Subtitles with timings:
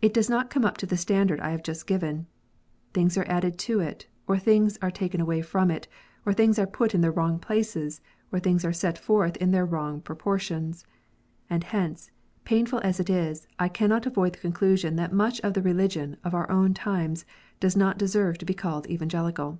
[0.00, 2.28] It does not come up to the standard I have just given.
[2.94, 5.42] Things are added to it, or things are taken away,
[6.24, 8.00] or things are put in their wrong places,
[8.30, 10.86] or things are set forth in their wrong pro portions.
[11.50, 12.12] And hence,
[12.44, 16.34] painful as it is, I cannot avoid the conclusion that much of the religion of
[16.36, 17.24] our own times
[17.58, 19.58] does not deserve to be called Evangelical.